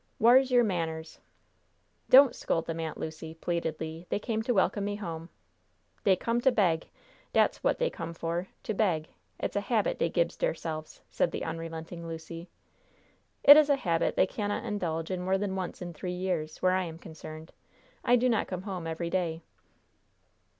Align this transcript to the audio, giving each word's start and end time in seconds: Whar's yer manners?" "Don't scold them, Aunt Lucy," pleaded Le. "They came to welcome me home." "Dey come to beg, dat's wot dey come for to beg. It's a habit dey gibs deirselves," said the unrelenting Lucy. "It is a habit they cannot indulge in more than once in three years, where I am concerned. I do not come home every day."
Whar's 0.17 0.49
yer 0.49 0.63
manners?" 0.63 1.19
"Don't 2.09 2.33
scold 2.33 2.65
them, 2.65 2.79
Aunt 2.79 2.97
Lucy," 2.97 3.35
pleaded 3.35 3.79
Le. 3.79 4.05
"They 4.09 4.17
came 4.17 4.41
to 4.41 4.51
welcome 4.51 4.83
me 4.83 4.95
home." 4.95 5.29
"Dey 6.05 6.15
come 6.15 6.41
to 6.41 6.51
beg, 6.51 6.87
dat's 7.33 7.63
wot 7.63 7.77
dey 7.77 7.91
come 7.91 8.15
for 8.15 8.47
to 8.63 8.73
beg. 8.73 9.09
It's 9.39 9.55
a 9.55 9.61
habit 9.61 9.99
dey 9.99 10.09
gibs 10.09 10.35
deirselves," 10.35 11.01
said 11.11 11.29
the 11.31 11.43
unrelenting 11.43 12.07
Lucy. 12.07 12.49
"It 13.43 13.55
is 13.57 13.69
a 13.69 13.75
habit 13.75 14.15
they 14.15 14.25
cannot 14.25 14.65
indulge 14.65 15.11
in 15.11 15.21
more 15.21 15.37
than 15.37 15.55
once 15.55 15.83
in 15.83 15.93
three 15.93 16.11
years, 16.13 16.63
where 16.63 16.71
I 16.71 16.85
am 16.85 16.97
concerned. 16.97 17.53
I 18.03 18.15
do 18.15 18.27
not 18.27 18.47
come 18.47 18.63
home 18.63 18.87
every 18.87 19.11
day." 19.11 19.43